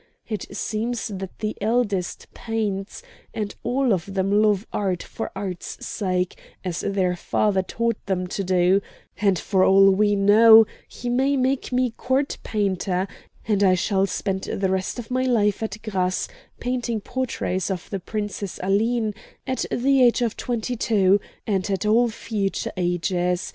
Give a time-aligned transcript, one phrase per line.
[0.27, 3.03] It seems that the eldest paints,
[3.35, 8.43] and all of them love art for art's sake, as their father taught them to
[8.43, 8.81] do;
[9.19, 13.07] and, for all we know, he may make me court painter,
[13.47, 16.27] and I shall spend the rest of my life at Grasse
[16.59, 19.13] painting portraits of the Princess Aline,
[19.45, 23.49] at the age of twenty two, and at all future ages.